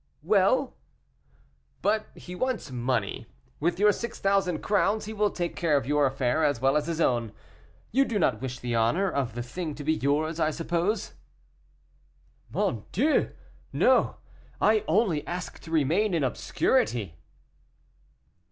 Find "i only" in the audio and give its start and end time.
14.59-15.23